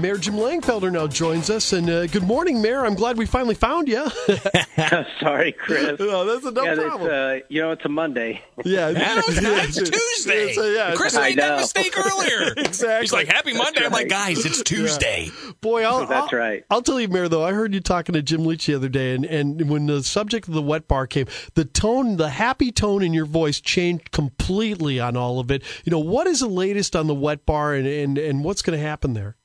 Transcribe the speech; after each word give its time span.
Mayor 0.00 0.16
Jim 0.16 0.34
Langfelder 0.34 0.92
now 0.92 1.08
joins 1.08 1.50
us, 1.50 1.72
and 1.72 1.90
uh, 1.90 2.06
good 2.06 2.22
morning, 2.22 2.62
Mayor. 2.62 2.86
I'm 2.86 2.94
glad 2.94 3.18
we 3.18 3.26
finally 3.26 3.56
found 3.56 3.88
you. 3.88 4.06
Sorry, 5.20 5.50
Chris. 5.52 5.96
oh, 5.98 6.24
that's 6.24 6.46
a 6.46 6.52
no 6.52 6.62
yeah, 6.62 6.74
problem. 6.74 7.10
Uh, 7.10 7.44
you 7.48 7.60
know, 7.60 7.72
it's 7.72 7.84
a 7.84 7.88
Monday. 7.88 8.42
Yeah, 8.64 8.88
yeah 8.90 9.22
it's 9.24 9.76
Tuesday. 9.76 10.50
It's, 10.50 10.58
uh, 10.58 10.62
yeah, 10.62 10.94
Chris 10.94 11.16
made 11.16 11.38
that 11.38 11.58
mistake 11.58 11.94
earlier. 11.98 12.52
exactly. 12.56 13.00
He's 13.00 13.12
like, 13.12 13.26
"Happy 13.26 13.54
Monday." 13.54 13.80
Right. 13.80 13.86
I'm 13.86 13.92
like, 13.92 14.08
"Guys, 14.08 14.44
it's 14.46 14.62
Tuesday." 14.62 15.30
Yeah. 15.32 15.52
Boy, 15.60 15.82
I'll, 15.82 16.06
that's 16.06 16.32
I'll, 16.32 16.38
right. 16.38 16.64
I'll 16.70 16.82
tell 16.82 17.00
you, 17.00 17.08
Mayor. 17.08 17.28
Though 17.28 17.44
I 17.44 17.52
heard 17.52 17.74
you 17.74 17.80
talking 17.80 18.12
to 18.12 18.22
Jim 18.22 18.44
Leach 18.44 18.66
the 18.66 18.74
other 18.74 18.88
day, 18.88 19.14
and, 19.14 19.24
and 19.24 19.68
when 19.68 19.86
the 19.86 20.04
subject 20.04 20.46
of 20.46 20.54
the 20.54 20.62
wet 20.62 20.86
bar 20.86 21.08
came, 21.08 21.26
the 21.54 21.64
tone, 21.64 22.18
the 22.18 22.30
happy 22.30 22.70
tone 22.70 23.02
in 23.02 23.12
your 23.12 23.26
voice 23.26 23.60
changed 23.60 24.12
completely 24.12 25.00
on 25.00 25.16
all 25.16 25.40
of 25.40 25.50
it. 25.50 25.64
You 25.84 25.90
know, 25.90 25.98
what 25.98 26.28
is 26.28 26.40
the 26.40 26.48
latest 26.48 26.94
on 26.94 27.08
the 27.08 27.14
wet 27.14 27.44
bar, 27.44 27.74
and 27.74 27.86
and, 27.86 28.18
and 28.18 28.44
what's 28.44 28.62
going 28.62 28.78
to 28.78 28.84
happen 28.84 29.14
there? 29.14 29.37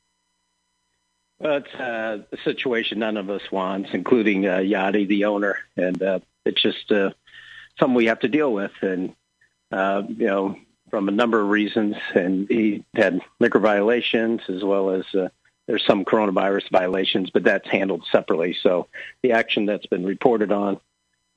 Well, 1.40 1.58
it's 1.58 1.74
uh, 1.76 2.20
a 2.32 2.38
situation 2.44 3.00
none 3.00 3.18
of 3.18 3.30
us 3.30 3.42
wants, 3.52 3.90
including 3.94 4.48
uh, 4.48 4.58
Yadi, 4.58 5.08
the 5.08 5.26
owner, 5.26 5.58
and 5.76 6.02
uh, 6.02 6.20
it's 6.46 6.62
just 6.62 6.92
uh, 6.92 7.12
something 7.80 7.96
we 7.96 8.06
have 8.06 8.20
to 8.22 8.28
deal 8.28 8.54
with. 8.54 8.72
And 8.82 9.16
uh, 9.72 10.04
you 10.08 10.28
know, 10.28 10.56
from 10.90 11.10
a 11.10 11.12
number 11.12 11.42
of 11.42 11.50
reasons, 11.50 11.96
and 12.14 12.48
he 12.48 12.86
had 12.96 13.20
liquor 13.40 13.60
violations 13.60 14.42
as 14.48 14.64
well 14.64 14.92
as 14.92 15.04
uh, 15.16 15.30
there's 15.68 15.86
some 15.86 16.06
coronavirus 16.06 16.70
violations, 16.70 17.30
but 17.30 17.44
that's 17.44 17.68
handled 17.70 18.06
separately. 18.12 18.56
So 18.62 18.88
the 19.22 19.32
action 19.32 19.66
that's 19.66 19.86
been 19.88 20.06
reported 20.06 20.52
on 20.52 20.80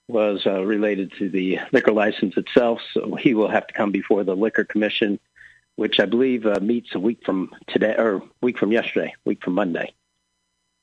was 0.08 0.46
uh, 0.46 0.62
related 0.62 1.12
to 1.18 1.28
the 1.28 1.60
liquor 1.72 1.92
license 1.92 2.36
itself. 2.36 2.80
So 2.92 3.14
he 3.14 3.34
will 3.34 3.48
have 3.48 3.66
to 3.66 3.74
come 3.74 3.92
before 3.92 4.24
the 4.24 4.36
liquor 4.36 4.64
commission 4.64 5.18
which 5.76 6.00
I 6.00 6.06
believe 6.06 6.46
uh, 6.46 6.58
meets 6.60 6.94
a 6.94 6.98
week 6.98 7.24
from 7.24 7.50
today 7.68 7.94
or 7.96 8.22
week 8.40 8.58
from 8.58 8.72
yesterday, 8.72 9.14
week 9.24 9.42
from 9.42 9.54
Monday. 9.54 9.94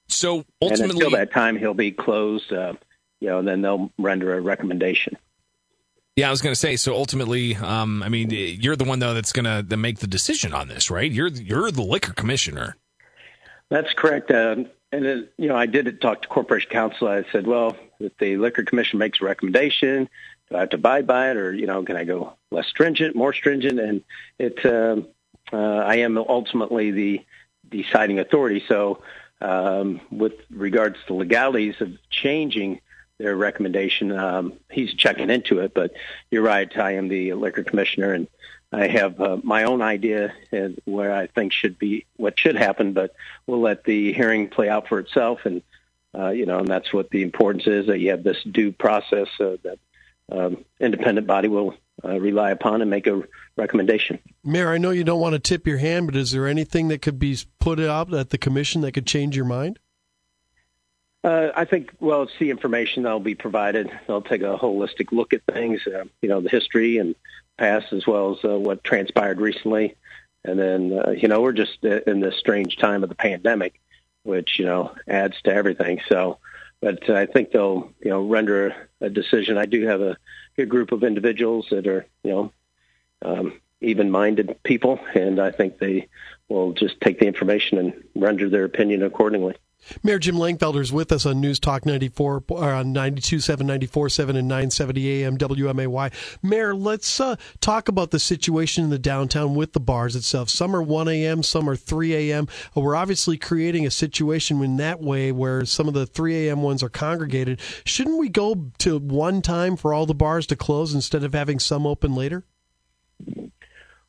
So 0.08 0.46
ultimately, 0.62 0.84
and 0.84 0.92
until 0.94 1.12
that 1.12 1.32
time, 1.32 1.58
he'll 1.58 1.74
be 1.74 1.92
closed. 1.92 2.52
Uh, 2.52 2.74
you 3.20 3.30
know, 3.30 3.40
and 3.40 3.48
then 3.48 3.62
they'll 3.62 3.91
render 3.98 4.38
a 4.38 4.41
recommendation. 4.41 5.18
Yeah, 6.16 6.27
I 6.27 6.32
was 6.32 6.41
going 6.41 6.54
to 6.54 6.60
say. 6.60 6.76
So 6.76 6.94
ultimately, 6.94 7.55
um, 7.55 8.04
I 8.04 8.10
mean, 8.10 8.30
you're 8.30 8.76
the 8.76 8.84
one 8.84 9.00
though 9.00 9.13
that's 9.13 9.32
going 9.32 9.68
to 9.68 9.77
make 9.77 10.00
the 10.00 10.08
decision 10.08 10.54
on 10.54 10.68
this, 10.68 10.91
right? 10.91 11.12
You're 11.12 11.30
you're 11.30 11.72
the 11.72 11.82
liquor 11.82 12.13
commissioner. 12.13 12.76
That's 13.70 13.94
correct. 13.94 14.30
Uh, 14.30 14.66
and 14.91 15.04
then, 15.04 15.28
you 15.38 15.48
know, 15.48 15.55
I 15.55 15.66
did 15.66 16.00
talk 16.02 16.22
to 16.22 16.28
Corporation 16.28 16.70
Counsel. 16.70 17.07
I 17.07 17.24
said, 17.32 17.48
well, 17.48 17.76
if 18.00 18.16
the 18.20 18.38
liquor 18.38 18.63
commission 18.63 19.00
makes 19.00 19.20
a 19.22 19.26
recommendation, 19.26 20.07
do 20.49 20.58
I 20.58 20.62
have 20.62 20.70
to 20.70 20.77
abide 20.77 21.08
by 21.08 21.32
it, 21.32 21.38
or 21.38 21.54
you 21.54 21.68
know, 21.68 21.84
can 21.84 21.96
I 21.96 22.04
go 22.04 22.34
less 22.52 22.68
stringent, 22.68 23.16
more 23.16 23.34
stringent? 23.34 23.80
And 23.80 24.04
it, 24.38 24.66
uh, 24.66 24.98
uh, 25.52 25.58
I 25.58 25.98
am 25.98 26.18
ultimately 26.18 26.91
the 26.91 27.26
deciding 27.70 28.20
authority. 28.20 28.63
So, 28.68 29.02
um, 29.41 30.00
with 30.12 30.34
regards 30.50 30.98
to 31.08 31.13
legalities 31.13 31.82
of 31.82 31.91
changing 32.10 32.80
their 33.18 33.35
recommendation, 33.35 34.12
um, 34.12 34.54
he's 34.72 34.94
checking 34.94 35.30
into 35.30 35.60
it. 35.60 35.74
But 35.74 35.94
you're 36.32 36.44
right, 36.44 36.76
I 36.78 36.94
am 36.94 37.07
the 37.07 37.34
liquor 37.34 37.63
commissioner, 37.63 38.13
and 38.13 38.28
I 38.72 38.88
have 38.88 39.20
uh, 39.20 39.38
my 39.44 39.63
own 39.63 39.82
idea 39.82 40.34
where 40.85 41.13
I 41.13 41.28
think 41.28 41.54
should 41.54 41.78
be 41.78 42.05
what 42.18 42.40
should 42.40 42.55
happen. 42.55 42.94
But 42.94 43.16
we'll 43.48 43.62
let 43.62 43.84
the 43.84 44.13
hearing 44.13 44.50
play 44.50 44.70
out 44.70 44.88
for 44.88 45.00
itself, 45.00 45.46
and 45.46 45.62
uh, 46.18 46.30
you 46.30 46.46
know, 46.46 46.60
and 46.60 46.68
that's 46.68 46.94
what 46.94 47.10
the 47.10 47.22
importance 47.22 47.68
is 47.68 47.88
that 47.88 48.00
you 48.00 48.12
have 48.12 48.24
this 48.24 48.41
due 48.44 48.72
process 48.72 49.28
uh, 49.40 49.57
that 49.63 49.80
um, 50.32 50.63
independent 50.79 51.27
body 51.27 51.48
will 51.48 51.76
uh, 52.04 52.20
rely 52.20 52.52
upon 52.52 52.82
and 52.82 52.90
make 52.90 53.07
a 53.07 53.24
recommendation. 53.55 54.20
Mayor, 54.43 54.70
I 54.70 54.77
know 54.77 54.91
you 54.91 55.04
don't 55.04 55.20
want 55.20 55.34
to 55.34 55.40
tip 55.40 55.68
your 55.68 55.77
hand, 55.77 56.07
but 56.07 56.16
is 56.16 56.32
there 56.32 56.48
anything 56.48 56.88
that 56.88 57.02
could 57.02 57.20
be 57.20 57.38
put 57.60 57.79
out 57.79 58.13
at 58.13 58.29
the 58.29 58.38
commission 58.38 58.82
that 58.82 58.94
could 58.94 59.07
change 59.07 59.35
your 59.35 59.46
mind? 59.46 59.79
Uh, 61.24 61.51
I 61.55 61.63
think, 61.63 61.91
well, 61.99 62.24
it's 62.24 62.34
the 62.38 62.49
information 62.49 63.04
that'll 63.04 63.20
be 63.21 63.35
provided. 63.35 63.90
They'll 64.07 64.22
take 64.22 64.41
a 64.41 64.57
holistic 64.57 65.13
look 65.13 65.34
at 65.34 65.41
things, 65.46 65.79
uh, 65.88 66.03
you 66.22 66.28
know, 66.28 66.41
the 66.41 66.50
history 66.50 66.97
and 66.97 67.16
past 67.57 67.94
as 67.94 68.05
well 68.05 68.38
as 68.38 68.44
uh, 68.44 68.59
what 68.59 68.84
transpired 68.84 69.40
recently. 69.40 69.95
And 70.44 70.59
then, 70.59 71.00
uh, 71.00 71.11
you 71.11 71.29
know, 71.29 71.40
we're 71.40 71.53
just 71.53 71.81
in 71.84 72.19
this 72.19 72.35
strange 72.38 72.75
time 72.75 73.03
of 73.03 73.09
the 73.09 73.16
pandemic, 73.16 73.79
which, 74.23 74.59
you 74.59 74.66
know, 74.66 74.94
adds 75.07 75.41
to 75.44 75.53
everything. 75.53 76.01
So, 76.09 76.40
but 76.83 77.09
I 77.09 77.25
think 77.25 77.51
they'll, 77.51 77.89
you 78.03 78.09
know, 78.09 78.27
render 78.27 78.89
a 78.99 79.09
decision. 79.09 79.57
I 79.57 79.66
do 79.66 79.88
have 79.88 80.01
a 80.01 80.17
good 80.57 80.67
group 80.67 80.91
of 80.91 81.03
individuals 81.03 81.67
that 81.71 81.88
are, 81.88 82.05
you 82.23 82.31
know, 82.31 82.51
um, 83.21 83.61
even-minded 83.79 84.61
people, 84.63 84.99
and 85.16 85.39
I 85.39 85.51
think 85.51 85.79
they 85.79 86.09
will 86.49 86.73
just 86.73 86.99
take 86.99 87.19
the 87.19 87.25
information 87.25 87.77
and 87.77 88.03
render 88.16 88.49
their 88.49 88.66
opinion 88.66 89.01
accordingly. 89.01 89.55
Mayor 90.01 90.19
Jim 90.19 90.35
Langfelder 90.35 90.81
is 90.81 90.91
with 90.91 91.11
us 91.11 91.25
on 91.25 91.41
News 91.41 91.59
Talk 91.59 91.85
94, 91.85 92.44
or 92.47 92.63
uh, 92.63 92.79
on 92.79 92.94
92.7, 92.94 93.57
94.7, 93.88 94.29
and 94.29 94.47
970 94.47 95.23
AM 95.23 95.38
WMAY. 95.38 96.11
Mayor, 96.41 96.75
let's 96.75 97.19
uh, 97.19 97.35
talk 97.59 97.88
about 97.88 98.11
the 98.11 98.19
situation 98.19 98.83
in 98.83 98.89
the 98.89 98.99
downtown 98.99 99.55
with 99.55 99.73
the 99.73 99.79
bars 99.79 100.16
itself. 100.16 100.49
Some 100.49 100.75
are 100.75 100.81
1 100.81 101.07
a.m., 101.07 101.43
some 101.43 101.69
are 101.69 101.75
3 101.75 102.31
a.m. 102.31 102.47
Uh, 102.75 102.81
we're 102.81 102.95
obviously 102.95 103.38
creating 103.38 103.85
a 103.85 103.91
situation 103.91 104.61
in 104.63 104.77
that 104.77 105.01
way 105.01 105.31
where 105.31 105.66
some 105.66 105.88
of 105.88 105.93
the 105.93 106.05
3 106.05 106.47
a.m. 106.47 106.61
ones 106.61 106.83
are 106.83 106.89
congregated. 106.89 107.59
Shouldn't 107.85 108.17
we 108.17 108.29
go 108.29 108.72
to 108.79 108.97
one 108.99 109.41
time 109.41 109.75
for 109.75 109.93
all 109.93 110.05
the 110.05 110.13
bars 110.13 110.47
to 110.47 110.55
close 110.55 110.93
instead 110.93 111.23
of 111.23 111.33
having 111.33 111.59
some 111.59 111.85
open 111.85 112.16
later? 112.16 112.43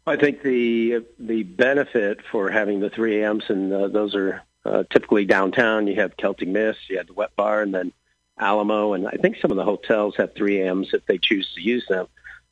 I 0.06 0.16
think 0.16 0.42
the 0.42 1.04
the 1.18 1.44
benefit 1.44 2.20
for 2.30 2.50
having 2.50 2.80
the 2.80 2.90
3 2.90 3.22
a.m.s, 3.22 3.44
and 3.48 3.72
uh, 3.72 3.88
those 3.88 4.14
are 4.14 4.42
uh, 4.64 4.84
typically 4.90 5.24
downtown, 5.24 5.86
you 5.86 5.96
have 5.96 6.16
Celtic 6.16 6.48
Mist, 6.48 6.78
you 6.88 6.98
have 6.98 7.06
the 7.06 7.12
Wet 7.12 7.34
Bar, 7.36 7.62
and 7.62 7.74
then 7.74 7.92
Alamo, 8.38 8.94
and 8.94 9.06
I 9.06 9.12
think 9.12 9.36
some 9.40 9.50
of 9.50 9.56
the 9.56 9.64
hotels 9.64 10.16
have 10.16 10.34
3 10.34 10.60
a.m.s 10.60 10.88
if 10.92 11.06
they 11.06 11.18
choose 11.18 11.48
to 11.54 11.60
use 11.60 11.86
them. 11.88 12.08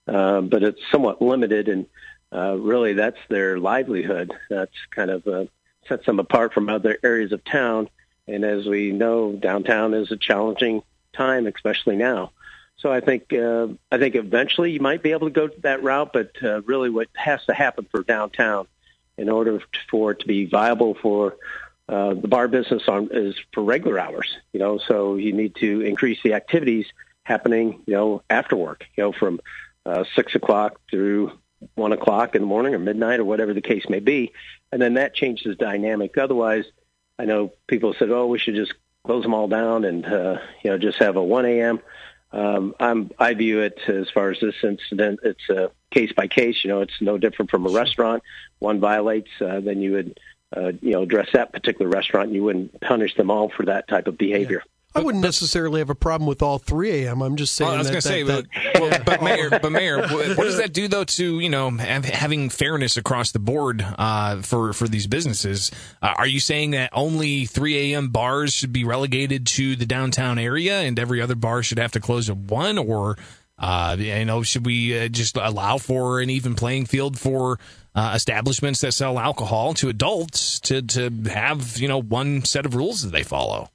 Uh, 0.06 0.40
but 0.40 0.62
it's 0.62 0.80
somewhat 0.90 1.22
limited, 1.22 1.68
and 1.68 1.86
uh, 2.32 2.56
really 2.56 2.94
that's 2.94 3.18
their 3.28 3.58
livelihood. 3.58 4.32
That's 4.50 4.74
kind 4.90 5.10
of 5.10 5.26
uh, 5.26 5.44
sets 5.88 6.06
them 6.06 6.18
apart 6.18 6.52
from 6.52 6.68
other 6.68 6.98
areas 7.02 7.32
of 7.32 7.44
town. 7.44 7.88
And 8.28 8.44
as 8.44 8.66
we 8.66 8.92
know, 8.92 9.32
downtown 9.32 9.94
is 9.94 10.10
a 10.12 10.16
challenging 10.16 10.82
time, 11.12 11.46
especially 11.46 11.96
now. 11.96 12.32
So 12.78 12.92
I 12.92 13.00
think 13.00 13.32
uh, 13.32 13.68
I 13.92 13.98
think 13.98 14.16
eventually 14.16 14.72
you 14.72 14.80
might 14.80 15.02
be 15.02 15.12
able 15.12 15.28
to 15.28 15.32
go 15.32 15.48
that 15.62 15.82
route, 15.82 16.12
but 16.12 16.32
uh, 16.42 16.62
really 16.62 16.90
what 16.90 17.08
has 17.14 17.44
to 17.46 17.54
happen 17.54 17.86
for 17.90 18.02
downtown 18.02 18.66
in 19.16 19.28
order 19.28 19.60
for 19.90 20.12
it 20.12 20.20
to 20.20 20.26
be 20.26 20.46
viable 20.46 20.94
for 20.94 21.36
uh, 21.88 22.14
the 22.14 22.28
bar 22.28 22.48
business 22.48 22.82
on 22.88 23.08
is 23.12 23.34
for 23.52 23.62
regular 23.62 23.98
hours, 23.98 24.36
you 24.52 24.60
know, 24.60 24.78
so 24.78 25.16
you 25.16 25.32
need 25.32 25.54
to 25.56 25.80
increase 25.82 26.18
the 26.22 26.34
activities 26.34 26.86
happening, 27.24 27.82
you 27.86 27.94
know, 27.94 28.22
after 28.30 28.56
work, 28.56 28.86
you 28.96 29.04
know, 29.04 29.12
from 29.12 29.40
uh, 29.84 30.04
six 30.14 30.34
o'clock 30.34 30.80
through 30.90 31.32
one 31.74 31.92
o'clock 31.92 32.34
in 32.34 32.42
the 32.42 32.46
morning 32.46 32.74
or 32.74 32.78
midnight 32.78 33.20
or 33.20 33.24
whatever 33.24 33.54
the 33.54 33.60
case 33.60 33.88
may 33.88 34.00
be. 34.00 34.32
And 34.70 34.80
then 34.80 34.94
that 34.94 35.14
changes 35.14 35.44
the 35.44 35.54
dynamic. 35.54 36.16
Otherwise, 36.18 36.64
I 37.18 37.24
know 37.24 37.52
people 37.66 37.94
said, 37.98 38.10
oh, 38.10 38.26
we 38.26 38.38
should 38.38 38.54
just 38.54 38.74
close 39.04 39.22
them 39.22 39.34
all 39.34 39.48
down 39.48 39.84
and, 39.84 40.04
uh, 40.04 40.38
you 40.62 40.70
know, 40.70 40.78
just 40.78 40.98
have 40.98 41.16
a 41.16 41.22
1 41.22 41.44
a.m. 41.46 41.80
Um, 42.32 42.74
I'm, 42.80 43.10
I 43.18 43.34
view 43.34 43.60
it 43.60 43.78
as 43.88 44.08
far 44.10 44.30
as 44.30 44.40
this 44.40 44.54
incident, 44.62 45.20
it's 45.22 45.48
a 45.50 45.70
case 45.90 46.12
by 46.12 46.28
case. 46.28 46.64
You 46.64 46.70
know, 46.70 46.80
it's 46.80 47.00
no 47.00 47.18
different 47.18 47.50
from 47.50 47.66
a 47.66 47.70
restaurant. 47.70 48.22
One 48.58 48.80
violates, 48.80 49.30
uh, 49.40 49.60
then 49.60 49.80
you 49.80 49.92
would 49.92 50.18
uh, 50.56 50.72
you 50.80 50.92
know, 50.92 51.02
address 51.02 51.28
that 51.32 51.52
particular 51.52 51.90
restaurant, 51.90 52.32
you 52.32 52.44
wouldn't 52.44 52.80
punish 52.80 53.14
them 53.16 53.30
all 53.30 53.50
for 53.50 53.66
that 53.66 53.88
type 53.88 54.06
of 54.06 54.18
behavior. 54.18 54.62
Yeah. 54.64 54.72
I 54.94 55.00
wouldn't 55.00 55.24
necessarily 55.24 55.80
have 55.80 55.88
a 55.88 55.94
problem 55.94 56.28
with 56.28 56.42
all 56.42 56.58
3 56.58 57.04
a.m. 57.04 57.22
I'm 57.22 57.36
just 57.36 57.54
saying. 57.54 57.68
Well, 57.68 57.76
I 57.76 57.78
was 57.78 57.88
going 57.88 58.02
to 58.02 58.06
say, 58.06 58.22
that, 58.24 58.46
but, 58.74 58.80
well, 58.82 59.00
but 59.06 59.22
mayor, 59.22 59.48
but 59.48 59.72
mayor, 59.72 60.06
what 60.06 60.36
does 60.36 60.58
that 60.58 60.74
do 60.74 60.86
though 60.86 61.04
to 61.04 61.40
you 61.40 61.48
know 61.48 61.70
having 61.70 62.50
fairness 62.50 62.98
across 62.98 63.32
the 63.32 63.38
board 63.38 63.82
uh, 63.82 64.42
for 64.42 64.74
for 64.74 64.86
these 64.86 65.06
businesses? 65.06 65.70
Uh, 66.02 66.12
are 66.16 66.26
you 66.26 66.40
saying 66.40 66.72
that 66.72 66.90
only 66.92 67.46
3 67.46 67.92
a.m. 67.92 68.10
bars 68.10 68.52
should 68.52 68.72
be 68.72 68.84
relegated 68.84 69.46
to 69.46 69.76
the 69.76 69.86
downtown 69.86 70.38
area, 70.38 70.80
and 70.80 70.98
every 70.98 71.22
other 71.22 71.36
bar 71.36 71.62
should 71.62 71.78
have 71.78 71.92
to 71.92 72.00
close 72.00 72.28
at 72.28 72.36
one, 72.36 72.76
or 72.76 73.16
uh, 73.62 73.96
you 73.98 74.24
know, 74.24 74.42
should 74.42 74.66
we 74.66 74.98
uh, 74.98 75.08
just 75.08 75.36
allow 75.36 75.78
for 75.78 76.20
an 76.20 76.28
even 76.30 76.56
playing 76.56 76.84
field 76.86 77.16
for 77.16 77.60
uh, 77.94 78.12
establishments 78.16 78.80
that 78.80 78.92
sell 78.92 79.18
alcohol 79.20 79.72
to 79.74 79.88
adults 79.88 80.58
to 80.60 80.82
to 80.82 81.10
have 81.30 81.78
you 81.78 81.86
know 81.86 82.00
one 82.00 82.44
set 82.44 82.66
of 82.66 82.74
rules 82.74 83.02
that 83.02 83.12
they 83.12 83.22
follow? 83.22 83.70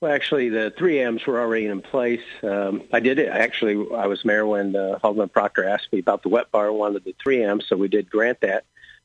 Well, 0.00 0.12
actually, 0.12 0.48
the 0.48 0.72
3Ms 0.78 1.26
were 1.26 1.40
already 1.40 1.66
in 1.66 1.82
place. 1.82 2.22
Um, 2.42 2.84
I 2.90 3.00
did 3.00 3.18
it. 3.18 3.28
Actually, 3.28 3.94
I 3.94 4.06
was 4.06 4.24
mayor 4.24 4.46
when 4.46 4.74
uh, 4.74 4.98
Proctor 5.30 5.64
asked 5.64 5.92
me 5.92 5.98
about 5.98 6.22
the 6.22 6.30
wet 6.30 6.50
bar, 6.50 6.72
wanted 6.72 7.04
the 7.04 7.14
3Ms, 7.24 7.64
so 7.68 7.76
we 7.76 7.88
did 7.88 8.08
grant 8.08 8.40
that. 8.40 8.64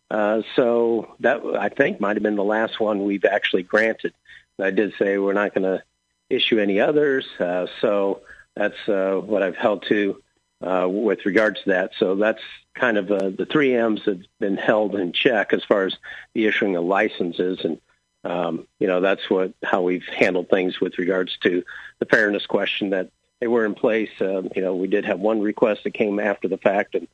Uh, 0.09 0.41
so 0.55 1.15
that 1.19 1.43
I 1.43 1.67
think 1.69 1.99
might 1.99 2.15
have 2.15 2.23
been 2.23 2.35
the 2.37 2.43
last 2.45 2.79
one 2.79 3.03
we've 3.03 3.25
actually 3.25 3.63
granted. 3.63 4.13
I 4.57 4.71
did 4.71 4.93
say 4.97 5.17
we're 5.17 5.33
not 5.33 5.53
going 5.53 5.63
to 5.63 5.83
issue 6.29 6.59
any 6.59 6.79
others. 6.79 7.25
Uh, 7.39 7.67
so 7.81 8.21
that's 8.55 8.87
uh, 8.87 9.15
what 9.23 9.43
I've 9.43 9.57
held 9.57 9.85
to 9.89 10.21
uh, 10.61 10.87
with 10.89 11.25
regards 11.25 11.61
to 11.63 11.69
that. 11.69 11.91
So 11.99 12.15
that's 12.15 12.41
kind 12.73 12.97
of 12.97 13.11
uh, 13.11 13.29
the 13.29 13.47
three 13.49 13.75
M's 13.75 14.01
have 14.05 14.21
been 14.39 14.57
held 14.57 14.95
in 14.95 15.13
check 15.13 15.53
as 15.53 15.63
far 15.63 15.85
as 15.85 15.95
the 16.33 16.45
issuing 16.45 16.75
of 16.75 16.83
licenses. 16.85 17.59
And 17.63 17.79
um, 18.23 18.67
you 18.79 18.87
know, 18.87 19.01
that's 19.01 19.29
what 19.29 19.53
how 19.63 19.81
we've 19.81 20.05
handled 20.05 20.49
things 20.49 20.79
with 20.79 20.97
regards 20.97 21.37
to 21.43 21.63
the 21.99 22.05
fairness 22.05 22.45
question 22.45 22.89
that 22.91 23.11
they 23.39 23.47
were 23.47 23.65
in 23.65 23.75
place. 23.75 24.09
Um, 24.19 24.49
you 24.55 24.61
know, 24.61 24.75
we 24.75 24.87
did 24.87 25.05
have 25.05 25.19
one 25.19 25.41
request 25.41 25.83
that 25.83 25.93
came 25.93 26.19
after 26.19 26.47
the 26.47 26.57
fact, 26.57 26.95
and 26.95 27.07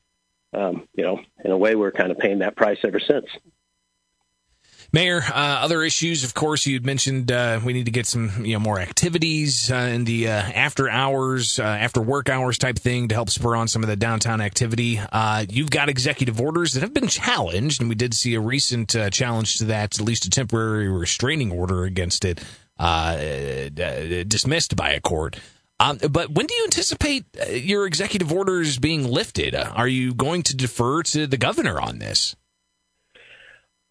um, 0.54 0.88
you 0.96 1.04
know, 1.04 1.22
in 1.44 1.52
a 1.52 1.58
way, 1.58 1.76
we're 1.76 1.92
kind 1.92 2.12
of 2.12 2.20
paying 2.20 2.40
that 2.40 2.56
price 2.56 2.80
ever 2.84 3.00
since. 3.00 3.26
Mayor, 4.94 5.22
uh, 5.22 5.34
other 5.34 5.84
issues, 5.84 6.26
of 6.26 6.34
course, 6.34 6.66
you 6.66 6.82
mentioned 6.82 7.32
uh, 7.32 7.62
we 7.64 7.72
need 7.72 7.86
to 7.86 7.92
get 7.92 8.06
some 8.06 8.44
you 8.44 8.54
know 8.54 8.60
more 8.60 8.78
activities 8.78 9.72
uh, 9.72 9.76
in 9.76 10.04
the 10.04 10.28
uh, 10.28 10.32
after 10.34 10.90
hours, 10.90 11.60
uh, 11.60 11.64
after 11.64 12.02
work 12.02 12.28
hours 12.28 12.58
type 12.58 12.78
thing 12.78 13.08
to 13.08 13.16
help 13.16 13.30
spur 13.30 13.56
on 13.56 13.70
some 13.70 13.84
of 13.84 13.90
the 13.90 13.96
downtown 13.96 14.42
activity. 14.42 15.00
Uh, 15.00 15.46
you've 15.48 15.72
got 15.72 15.88
executive 15.88 16.42
orders 16.42 16.74
that 16.74 16.82
have 16.82 16.94
been 16.94 17.08
challenged, 17.08 17.80
and 17.80 17.88
we 17.88 17.96
did 17.96 18.14
see 18.14 18.34
a 18.34 18.42
recent 18.42 18.94
challenge 19.12 19.60
to 19.60 19.66
that, 19.66 19.98
at 19.98 20.06
least 20.06 20.26
a 20.26 20.30
temporary 20.30 20.90
restraining 20.90 21.54
order 21.54 21.86
against 21.86 22.26
it, 22.26 22.44
dismissed 24.28 24.76
by 24.76 24.92
a 24.92 25.00
court. 25.00 25.40
Um, 25.80 26.00
but 26.10 26.32
when 26.32 26.46
do 26.48 26.54
you 26.54 26.66
anticipate 26.66 27.26
your 27.50 27.88
executive 27.88 28.32
orders 28.32 28.78
being 28.78 29.08
lifted? 29.08 29.56
are 29.56 29.88
you 29.88 30.14
going 30.14 30.44
to 30.44 30.56
defer 30.56 31.02
to 31.04 31.28
the 31.28 31.38
governor 31.38 31.80
on 31.80 32.00
this? 32.00 32.36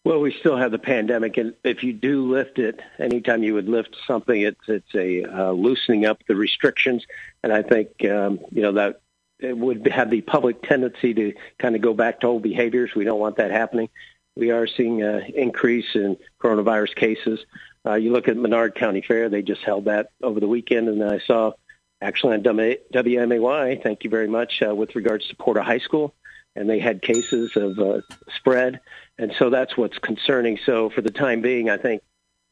Well, 0.02 0.20
we 0.20 0.32
still 0.32 0.56
have 0.56 0.70
the 0.70 0.79
pandemic, 0.79 1.37
and 1.37 1.55
if 1.62 1.82
you 1.82 1.93
do 1.93 2.32
lift 2.32 2.58
it, 2.58 2.81
anytime 2.99 3.43
you 3.43 3.55
would 3.55 3.69
lift 3.69 3.94
something, 4.06 4.41
it's 4.41 4.67
it's 4.67 4.94
a 4.94 5.25
uh, 5.25 5.50
loosening 5.52 6.06
up 6.06 6.23
the 6.26 6.37
restrictions, 6.37 7.05
and 7.43 7.52
I 7.52 7.62
think 7.62 8.02
um, 8.06 8.41
you 8.50 8.62
know 8.62 8.73
that 8.73 9.02
it 9.38 9.56
would 9.56 9.87
have 9.88 10.11
the 10.11 10.23
public 10.23 10.62
tendency 10.62 11.12
to 11.12 11.35
kind 11.58 11.76
of 11.76 11.82
go 11.82 11.93
back 11.93 12.20
to 12.20 12.29
old 12.29 12.43
behaviors. 12.43 12.94
We 12.94 13.05
don't 13.05 13.20
want 13.20 13.37
that 13.37 13.50
happening. 13.50 13.91
We 14.37 14.52
are 14.52 14.67
seeing 14.67 15.02
an 15.02 15.25
increase 15.35 15.94
in 15.94 16.17
coronavirus 16.43 16.94
cases. 16.94 17.41
Uh, 17.87 17.94
you 17.94 18.11
look 18.11 18.26
at 18.26 18.38
Menard 18.38 18.76
County 18.76 19.02
Fair; 19.02 19.29
they 19.29 19.43
just 19.43 19.62
held 19.62 19.85
that 19.85 20.12
over 20.23 20.41
the 20.41 20.49
weekend, 20.49 20.88
and 20.88 21.05
I 21.05 21.19
saw 21.19 21.52
actually 22.00 22.35
on 22.37 22.43
WMAY. 22.43 23.82
Thank 23.82 24.05
you 24.05 24.08
very 24.08 24.29
much 24.29 24.62
uh, 24.62 24.75
with 24.75 24.97
regards 24.97 25.29
to 25.29 25.37
PORTA 25.37 25.62
High 25.62 25.79
School, 25.79 26.14
and 26.56 26.69
they 26.69 26.79
had 26.79 27.02
cases 27.02 27.56
of 27.56 27.79
uh, 27.79 28.00
spread 28.37 28.81
and 29.20 29.35
so 29.38 29.50
that's 29.50 29.76
what's 29.76 29.99
concerning. 29.99 30.58
So 30.64 30.88
for 30.88 31.02
the 31.02 31.11
time 31.11 31.43
being, 31.43 31.69
I 31.69 31.76
think 31.76 32.02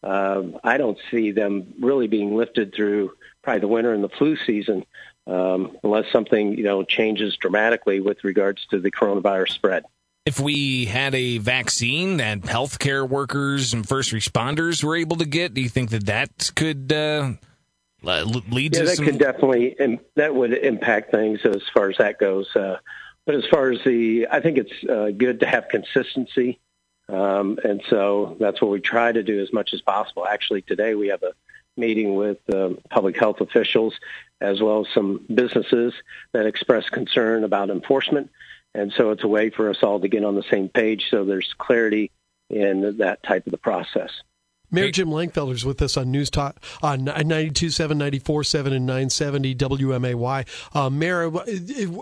uh, 0.03 0.43
I 0.63 0.77
don't 0.77 0.99
see 1.11 1.33
them 1.33 1.73
really 1.81 2.07
being 2.07 2.37
lifted 2.37 2.75
through 2.75 3.13
probably 3.43 3.61
the 3.61 3.69
winter 3.69 3.95
and 3.95 4.05
the 4.05 4.11
flu 4.11 4.37
season, 4.47 4.85
um, 5.27 5.79
unless 5.83 6.13
something 6.13 6.59
you 6.59 6.65
know 6.65 6.85
changes 6.85 7.37
dramatically 7.39 8.01
with 8.01 8.23
regards 8.23 8.67
to 8.67 8.81
the 8.81 8.91
coronavirus 8.91 9.53
spread. 9.53 9.85
If 10.27 10.39
we 10.39 10.85
had 10.85 11.15
a 11.15 11.39
vaccine 11.39 12.19
that 12.19 12.43
healthcare 12.43 13.09
workers 13.09 13.73
and 13.73 13.89
first 13.89 14.13
responders 14.13 14.85
were 14.85 14.95
able 14.95 15.17
to 15.17 15.25
get, 15.25 15.55
do 15.55 15.63
you 15.63 15.71
think 15.71 15.89
that 15.89 16.05
that 16.05 16.53
could 16.55 16.93
uh, 16.93 17.33
lead 18.03 18.75
yeah, 18.75 18.81
to 18.81 18.87
that 18.89 18.97
some... 18.97 19.07
could 19.07 19.19
definitely 19.19 19.75
that 20.17 20.35
would 20.35 20.53
impact 20.53 21.13
things 21.13 21.41
as 21.47 21.63
far 21.73 21.89
as 21.89 21.97
that 21.97 22.19
goes. 22.19 22.55
Uh, 22.55 22.77
but 23.29 23.35
as 23.35 23.45
far 23.45 23.71
as 23.71 23.79
the, 23.85 24.27
I 24.31 24.41
think 24.41 24.57
it's 24.57 24.89
uh, 24.89 25.11
good 25.15 25.41
to 25.41 25.47
have 25.47 25.69
consistency. 25.69 26.59
Um, 27.11 27.59
and 27.63 27.83
so 27.91 28.39
that's 28.41 28.63
what 28.63 28.71
we 28.71 28.81
try 28.81 29.13
to 29.13 29.23
do 29.23 29.43
as 29.43 29.53
much 29.53 29.75
as 29.75 29.83
possible. 29.83 30.27
Actually, 30.27 30.63
today 30.63 30.95
we 30.95 31.09
have 31.09 31.23
a 31.23 31.35
meeting 31.77 32.15
with 32.15 32.39
um, 32.51 32.79
public 32.89 33.19
health 33.19 33.43
officials 33.43 33.93
as 34.41 34.63
well 34.63 34.81
as 34.81 34.95
some 34.95 35.27
businesses 35.29 35.93
that 36.33 36.47
express 36.47 36.89
concern 36.89 37.45
about 37.45 37.69
enforcement. 37.69 38.31
And 38.75 38.95
so 38.95 39.11
it's 39.11 39.25
a 39.25 39.29
way 39.29 39.51
for 39.51 39.69
us 39.69 39.83
all 39.83 40.01
to 40.01 40.09
get 40.09 40.25
on 40.25 40.35
the 40.35 40.43
same 40.45 40.71
page 40.71 41.09
so 41.11 41.27
there's 41.27 41.55
clarity 41.59 42.11
in 42.49 42.97
that 42.97 43.23
type 43.23 43.47
of 43.47 43.51
the 43.51 43.59
process. 43.59 44.23
Mayor 44.71 44.91
Jim 44.91 45.09
Langfelder 45.09 45.55
is 45.55 45.65
with 45.65 45.81
us 45.81 45.97
on 45.97 46.11
News 46.11 46.29
Talk 46.31 46.63
on 46.83 47.07
92.7, 47.07 48.21
94.7, 48.21 48.67
and 48.73 48.87
970 48.87 49.55
WMAY. 49.55 50.47
Uh, 50.75 50.91
Mayor, 50.91 51.31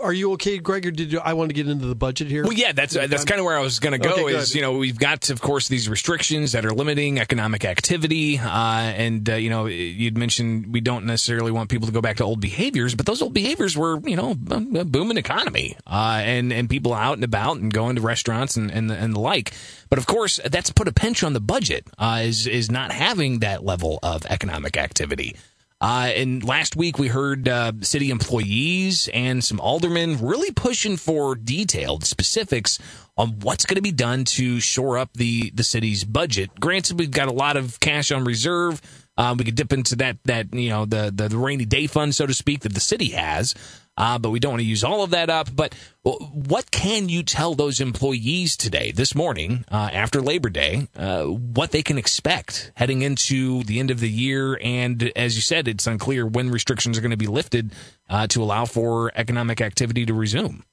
are 0.02 0.12
you 0.12 0.32
okay, 0.32 0.58
Greg, 0.58 0.86
or 0.86 0.90
did 0.90 1.12
you, 1.12 1.20
I 1.20 1.34
want 1.34 1.50
to 1.50 1.54
get 1.54 1.68
into 1.68 1.86
the 1.86 1.94
budget 1.94 2.28
here? 2.28 2.42
Well, 2.42 2.52
yeah, 2.52 2.72
that's 2.72 2.94
that's 2.94 3.24
kind 3.24 3.38
of 3.38 3.44
where 3.44 3.56
I 3.56 3.60
was 3.60 3.78
going 3.78 3.92
to 3.92 3.98
go. 3.98 4.14
Okay, 4.14 4.34
is 4.34 4.54
you 4.54 4.62
know 4.62 4.72
we've 4.72 4.98
got 4.98 5.30
of 5.30 5.40
course 5.40 5.68
these 5.68 5.88
restrictions 5.88 6.52
that 6.52 6.64
are 6.64 6.72
limiting 6.72 7.20
economic 7.20 7.64
activity, 7.64 8.38
uh, 8.38 8.48
and 8.48 9.28
uh, 9.28 9.34
you 9.34 9.50
know 9.50 9.66
you'd 9.66 10.18
mentioned 10.18 10.72
we 10.72 10.80
don't 10.80 11.06
necessarily 11.06 11.52
want 11.52 11.70
people 11.70 11.86
to 11.86 11.92
go 11.92 12.00
back 12.00 12.16
to 12.16 12.24
old 12.24 12.40
behaviors, 12.40 12.94
but 12.94 13.06
those 13.06 13.22
old 13.22 13.34
behaviors 13.34 13.76
were 13.76 14.00
you 14.00 14.16
know 14.16 14.32
a 14.32 14.84
booming 14.84 15.18
economy, 15.18 15.76
uh, 15.86 16.20
and 16.24 16.52
and 16.52 16.68
people 16.68 16.92
out 16.92 17.14
and 17.14 17.24
about 17.24 17.58
and 17.58 17.72
going 17.72 17.94
to 17.96 18.02
restaurants 18.02 18.56
and 18.56 18.70
and 18.70 18.90
the, 18.90 18.96
and 18.96 19.14
the 19.14 19.20
like. 19.20 19.52
But 19.88 19.98
of 19.98 20.06
course, 20.06 20.40
that's 20.44 20.70
put 20.70 20.88
a 20.88 20.92
pinch 20.92 21.22
on 21.22 21.32
the 21.32 21.40
budget. 21.40 21.86
Uh, 21.96 22.22
is 22.24 22.46
is 22.56 22.70
not 22.70 22.90
having 22.90 23.40
that 23.40 23.64
level 23.64 23.98
of 24.02 24.24
economic 24.26 24.76
activity. 24.76 25.36
Uh, 25.78 26.10
and 26.16 26.42
last 26.42 26.74
week 26.74 26.98
we 26.98 27.08
heard 27.08 27.46
uh, 27.46 27.70
city 27.82 28.10
employees 28.10 29.08
and 29.12 29.44
some 29.44 29.60
aldermen 29.60 30.18
really 30.24 30.50
pushing 30.50 30.96
for 30.96 31.34
detailed 31.34 32.02
specifics 32.02 32.78
on 33.18 33.38
what's 33.40 33.66
going 33.66 33.76
to 33.76 33.82
be 33.82 33.92
done 33.92 34.24
to 34.24 34.58
shore 34.58 34.96
up 34.96 35.10
the 35.12 35.50
the 35.50 35.64
city's 35.64 36.02
budget. 36.02 36.50
Granted, 36.58 36.98
we've 36.98 37.10
got 37.10 37.28
a 37.28 37.32
lot 37.32 37.58
of 37.58 37.78
cash 37.78 38.10
on 38.10 38.24
reserve. 38.24 38.80
Uh, 39.18 39.34
we 39.38 39.44
could 39.44 39.54
dip 39.54 39.72
into 39.72 39.96
that 39.96 40.16
that 40.24 40.52
you 40.54 40.70
know 40.70 40.86
the, 40.86 41.12
the 41.14 41.28
the 41.28 41.38
rainy 41.38 41.66
day 41.66 41.86
fund, 41.86 42.14
so 42.14 42.26
to 42.26 42.34
speak, 42.34 42.60
that 42.60 42.72
the 42.72 42.80
city 42.80 43.10
has 43.10 43.54
uh, 43.96 44.18
but 44.18 44.30
we 44.30 44.40
don't 44.40 44.52
want 44.52 44.60
to 44.60 44.66
use 44.66 44.84
all 44.84 45.02
of 45.02 45.10
that 45.10 45.30
up. 45.30 45.48
But 45.54 45.74
what 46.02 46.70
can 46.70 47.08
you 47.08 47.22
tell 47.22 47.54
those 47.54 47.80
employees 47.80 48.56
today, 48.56 48.92
this 48.92 49.14
morning, 49.14 49.64
uh, 49.70 49.90
after 49.92 50.20
Labor 50.20 50.50
Day, 50.50 50.88
uh, 50.96 51.24
what 51.24 51.70
they 51.70 51.82
can 51.82 51.98
expect 51.98 52.72
heading 52.74 53.02
into 53.02 53.62
the 53.64 53.80
end 53.80 53.90
of 53.90 54.00
the 54.00 54.10
year? 54.10 54.58
And 54.62 55.12
as 55.16 55.36
you 55.36 55.42
said, 55.42 55.68
it's 55.68 55.86
unclear 55.86 56.26
when 56.26 56.50
restrictions 56.50 56.98
are 56.98 57.00
going 57.00 57.10
to 57.10 57.16
be 57.16 57.26
lifted 57.26 57.72
uh, 58.08 58.26
to 58.28 58.42
allow 58.42 58.66
for 58.66 59.10
economic 59.14 59.60
activity 59.60 60.06
to 60.06 60.14
resume. 60.14 60.64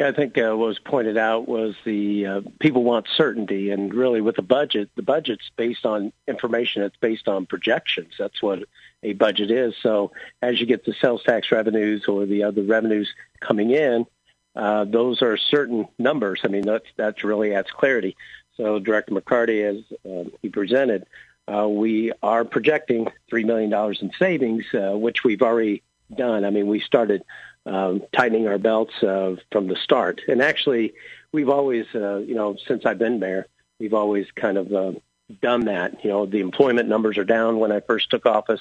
Yeah, 0.00 0.08
I 0.08 0.12
think 0.12 0.38
uh, 0.38 0.56
what 0.56 0.68
was 0.68 0.78
pointed 0.78 1.18
out 1.18 1.46
was 1.46 1.74
the 1.84 2.24
uh, 2.24 2.40
people 2.58 2.84
want 2.84 3.06
certainty, 3.18 3.68
and 3.68 3.92
really 3.92 4.22
with 4.22 4.36
the 4.36 4.40
budget, 4.40 4.88
the 4.96 5.02
budget's 5.02 5.50
based 5.58 5.84
on 5.84 6.10
information. 6.26 6.84
It's 6.84 6.96
based 6.96 7.28
on 7.28 7.44
projections. 7.44 8.14
That's 8.18 8.40
what 8.40 8.60
a 9.02 9.12
budget 9.12 9.50
is. 9.50 9.74
So 9.82 10.12
as 10.40 10.58
you 10.58 10.64
get 10.64 10.86
the 10.86 10.94
sales 10.94 11.22
tax 11.22 11.52
revenues 11.52 12.06
or 12.08 12.24
the 12.24 12.44
other 12.44 12.62
revenues 12.62 13.12
coming 13.40 13.72
in, 13.72 14.06
uh, 14.56 14.86
those 14.86 15.20
are 15.20 15.36
certain 15.36 15.86
numbers. 15.98 16.40
I 16.44 16.48
mean, 16.48 16.64
that's 16.64 16.88
that's 16.96 17.22
really 17.22 17.52
adds 17.54 17.70
clarity. 17.70 18.16
So 18.56 18.78
Director 18.78 19.12
McCarty, 19.12 19.64
as 19.68 19.98
uh, 20.10 20.30
he 20.40 20.48
presented, 20.48 21.04
uh, 21.46 21.68
we 21.68 22.12
are 22.22 22.46
projecting 22.46 23.12
three 23.28 23.44
million 23.44 23.68
dollars 23.68 24.00
in 24.00 24.12
savings, 24.18 24.64
uh, 24.72 24.96
which 24.96 25.24
we've 25.24 25.42
already 25.42 25.82
done. 26.16 26.44
I 26.44 26.50
mean, 26.50 26.66
we 26.66 26.80
started 26.80 27.22
um, 27.66 28.02
tightening 28.12 28.48
our 28.48 28.58
belts 28.58 28.94
uh, 29.02 29.36
from 29.52 29.68
the 29.68 29.76
start. 29.76 30.22
And 30.28 30.42
actually, 30.42 30.94
we've 31.32 31.48
always, 31.48 31.86
uh, 31.94 32.18
you 32.18 32.34
know, 32.34 32.56
since 32.66 32.86
I've 32.86 32.98
been 32.98 33.18
mayor, 33.18 33.46
we've 33.78 33.94
always 33.94 34.26
kind 34.34 34.58
of 34.58 34.72
uh, 34.72 34.92
done 35.42 35.66
that. 35.66 36.04
You 36.04 36.10
know, 36.10 36.26
the 36.26 36.40
employment 36.40 36.88
numbers 36.88 37.18
are 37.18 37.24
down 37.24 37.58
when 37.58 37.72
I 37.72 37.80
first 37.80 38.10
took 38.10 38.26
office, 38.26 38.60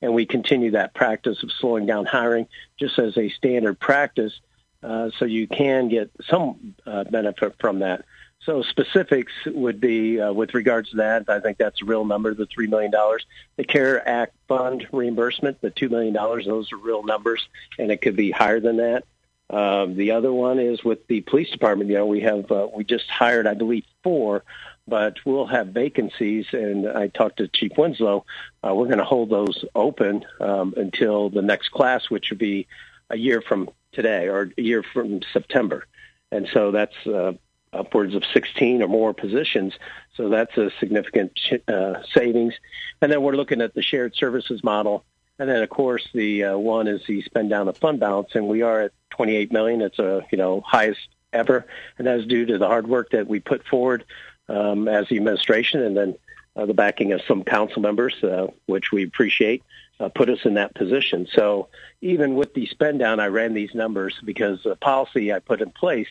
and 0.00 0.14
we 0.14 0.26
continue 0.26 0.72
that 0.72 0.94
practice 0.94 1.42
of 1.42 1.50
slowing 1.52 1.86
down 1.86 2.06
hiring 2.06 2.46
just 2.78 2.98
as 2.98 3.16
a 3.16 3.28
standard 3.30 3.78
practice, 3.78 4.40
uh, 4.82 5.10
so 5.18 5.24
you 5.24 5.46
can 5.46 5.88
get 5.88 6.10
some 6.28 6.74
uh, 6.86 7.04
benefit 7.04 7.54
from 7.60 7.80
that. 7.80 8.04
So 8.44 8.62
specifics 8.62 9.32
would 9.46 9.80
be 9.80 10.20
uh, 10.20 10.32
with 10.32 10.54
regards 10.54 10.90
to 10.90 10.96
that. 10.98 11.28
I 11.28 11.40
think 11.40 11.58
that's 11.58 11.82
a 11.82 11.84
real 11.84 12.04
number, 12.04 12.32
the 12.34 12.46
three 12.46 12.68
million 12.68 12.90
dollars. 12.90 13.26
The 13.56 13.64
CARE 13.64 14.06
Act 14.08 14.34
fund 14.48 14.86
reimbursement, 14.92 15.60
the 15.60 15.70
two 15.70 15.88
million 15.88 16.14
dollars. 16.14 16.46
Those 16.46 16.72
are 16.72 16.76
real 16.76 17.02
numbers, 17.02 17.46
and 17.78 17.92
it 17.92 18.00
could 18.00 18.16
be 18.16 18.30
higher 18.30 18.60
than 18.60 18.78
that. 18.78 19.04
Uh, 19.50 19.86
the 19.86 20.10
other 20.10 20.32
one 20.32 20.58
is 20.58 20.84
with 20.84 21.06
the 21.06 21.20
police 21.22 21.50
department. 21.50 21.90
You 21.90 21.96
know, 21.96 22.06
we 22.06 22.20
have 22.20 22.50
uh, 22.50 22.68
we 22.74 22.84
just 22.84 23.08
hired, 23.08 23.46
I 23.46 23.54
believe, 23.54 23.84
four, 24.02 24.44
but 24.86 25.18
we'll 25.24 25.46
have 25.46 25.68
vacancies. 25.68 26.46
And 26.52 26.86
I 26.88 27.08
talked 27.08 27.38
to 27.38 27.48
Chief 27.48 27.72
Winslow. 27.76 28.24
Uh, 28.62 28.74
we're 28.74 28.86
going 28.86 28.98
to 28.98 29.04
hold 29.04 29.30
those 29.30 29.64
open 29.74 30.24
um, 30.40 30.74
until 30.76 31.30
the 31.30 31.42
next 31.42 31.70
class, 31.70 32.10
which 32.10 32.30
would 32.30 32.38
be 32.38 32.66
a 33.10 33.16
year 33.16 33.40
from 33.40 33.70
today 33.92 34.28
or 34.28 34.52
a 34.56 34.62
year 34.62 34.82
from 34.82 35.20
September. 35.32 35.86
And 36.30 36.46
so 36.52 36.72
that's 36.72 37.06
uh, 37.06 37.32
upwards 37.72 38.14
of 38.14 38.24
16 38.32 38.82
or 38.82 38.88
more 38.88 39.14
positions. 39.14 39.74
So 40.16 40.28
that's 40.28 40.56
a 40.56 40.70
significant 40.80 41.38
uh, 41.68 42.02
savings. 42.14 42.54
And 43.00 43.12
then 43.12 43.22
we're 43.22 43.36
looking 43.36 43.60
at 43.60 43.74
the 43.74 43.82
shared 43.82 44.14
services 44.14 44.64
model. 44.64 45.04
And 45.38 45.48
then, 45.48 45.62
of 45.62 45.68
course, 45.68 46.06
the 46.12 46.44
uh, 46.44 46.58
one 46.58 46.88
is 46.88 47.02
the 47.06 47.22
spend 47.22 47.50
down 47.50 47.68
of 47.68 47.76
fund 47.78 48.00
balance, 48.00 48.30
and 48.34 48.48
we 48.48 48.62
are 48.62 48.80
at 48.80 48.92
28 49.10 49.52
million. 49.52 49.80
It's 49.82 50.00
a 50.00 50.26
you 50.32 50.38
know 50.38 50.62
highest 50.66 50.98
ever, 51.32 51.64
and 51.96 52.08
that 52.08 52.18
is 52.18 52.26
due 52.26 52.44
to 52.46 52.58
the 52.58 52.66
hard 52.66 52.88
work 52.88 53.10
that 53.10 53.28
we 53.28 53.38
put 53.38 53.64
forward 53.64 54.04
um, 54.48 54.88
as 54.88 55.08
the 55.08 55.16
administration, 55.16 55.80
and 55.82 55.96
then 55.96 56.16
uh, 56.56 56.66
the 56.66 56.74
backing 56.74 57.12
of 57.12 57.22
some 57.22 57.44
council 57.44 57.80
members, 57.80 58.14
uh, 58.24 58.48
which 58.66 58.90
we 58.90 59.04
appreciate, 59.04 59.62
uh, 60.00 60.08
put 60.08 60.28
us 60.28 60.40
in 60.44 60.54
that 60.54 60.74
position. 60.74 61.28
So 61.32 61.68
even 62.00 62.34
with 62.34 62.54
the 62.54 62.66
spend 62.66 62.98
down, 62.98 63.20
I 63.20 63.26
ran 63.26 63.54
these 63.54 63.74
numbers 63.74 64.16
because 64.24 64.62
the 64.64 64.74
policy 64.74 65.32
I 65.32 65.38
put 65.38 65.60
in 65.60 65.70
place 65.70 66.08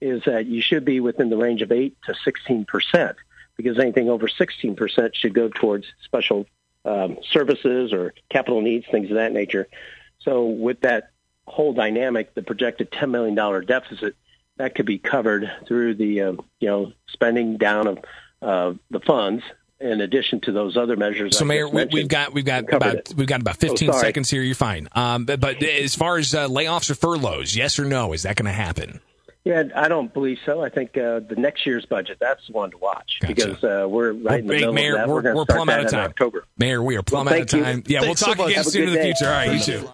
is 0.00 0.22
that 0.24 0.46
you 0.46 0.62
should 0.62 0.84
be 0.84 1.00
within 1.00 1.30
the 1.30 1.36
range 1.36 1.62
of 1.62 1.72
8 1.72 1.96
to 2.06 2.14
16 2.24 2.64
percent 2.64 3.16
because 3.56 3.78
anything 3.78 4.08
over 4.08 4.26
16% 4.26 5.14
should 5.14 5.34
go 5.34 5.48
towards 5.48 5.86
special 6.02 6.46
um, 6.86 7.18
services 7.30 7.92
or 7.92 8.14
capital 8.30 8.62
needs, 8.62 8.86
things 8.90 9.10
of 9.10 9.16
that 9.16 9.32
nature. 9.32 9.68
So 10.20 10.46
with 10.46 10.80
that 10.80 11.10
whole 11.46 11.74
dynamic, 11.74 12.34
the 12.34 12.42
projected 12.42 12.90
$10 12.90 13.10
million 13.10 13.34
deficit, 13.66 14.16
that 14.56 14.74
could 14.74 14.86
be 14.86 14.98
covered 14.98 15.50
through 15.66 15.94
the, 15.94 16.22
uh, 16.22 16.32
you 16.58 16.68
know, 16.68 16.92
spending 17.08 17.58
down 17.58 17.86
of 17.86 17.98
uh, 18.40 18.72
the 18.90 19.00
funds 19.00 19.42
in 19.78 20.00
addition 20.00 20.40
to 20.42 20.52
those 20.52 20.76
other 20.76 20.96
measures. 20.96 21.36
So, 21.38 21.44
I 21.44 21.48
Mayor, 21.48 21.68
we, 21.68 21.86
we've 21.86 22.08
got 22.08 22.34
we've 22.34 22.44
got 22.44 22.70
about 22.72 22.94
it. 22.96 23.14
we've 23.16 23.26
got 23.26 23.40
about 23.40 23.56
15 23.56 23.90
Oh, 23.90 23.92
seconds 23.92 24.28
here. 24.28 24.42
You're 24.42 24.54
fine. 24.54 24.88
Um, 24.92 25.24
but, 25.24 25.40
but 25.40 25.62
as 25.62 25.94
far 25.94 26.18
as 26.18 26.34
uh, 26.34 26.48
layoffs 26.48 26.90
or 26.90 26.94
furloughs, 26.94 27.56
yes 27.56 27.78
or 27.78 27.86
no, 27.86 28.12
is 28.12 28.24
that 28.24 28.36
going 28.36 28.46
to 28.46 28.52
happen? 28.52 29.00
Yeah, 29.44 29.64
I 29.74 29.88
don't 29.88 30.12
believe 30.12 30.36
so. 30.44 30.62
I 30.62 30.68
think 30.68 30.98
uh, 30.98 31.20
the 31.20 31.34
next 31.38 31.64
year's 31.64 31.86
budget, 31.86 32.18
that's 32.20 32.46
the 32.46 32.52
one 32.52 32.70
to 32.72 32.76
watch 32.76 33.18
Gotcha. 33.22 33.34
because 33.34 33.64
uh, 33.64 33.88
we're 33.88 34.12
right 34.12 34.40
in 34.40 34.46
the 34.46 34.52
middle 34.52 34.72
Mayor, 34.74 34.92
of 34.92 34.98
that. 34.98 35.08
we're, 35.08 35.34
we're 35.34 35.46
plumb 35.46 35.70
out 35.70 35.84
of 35.84 35.90
time. 35.90 36.10
October. 36.10 36.44
Mayor, 36.58 36.82
we 36.82 36.96
are 36.98 37.02
plumb 37.02 37.24
Well, 37.24 37.34
out 37.34 37.40
of 37.40 37.48
thank 37.50 37.58
you. 37.58 37.64
time. 37.64 37.82
Yeah, 37.86 38.00
Thanks 38.00 38.20
we'll 38.20 38.34
talk 38.34 38.38
much. 38.38 38.50
again 38.52 38.64
soon 38.64 38.82
in 38.88 38.90
the 38.90 38.96
day. 38.96 39.02
future. 39.04 39.26
All 39.26 39.32
right, 39.32 39.52
you 39.54 39.60
too. 39.60 39.88